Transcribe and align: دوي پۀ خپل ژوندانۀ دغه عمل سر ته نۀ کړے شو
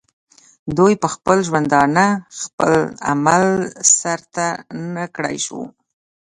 دوي 0.77 0.93
پۀ 1.01 1.07
خپل 1.15 1.37
ژوندانۀ 1.47 2.07
دغه 2.57 2.79
عمل 3.11 3.45
سر 3.97 4.19
ته 4.33 4.47
نۀ 4.93 5.05
کړے 5.15 5.35
شو 5.45 5.61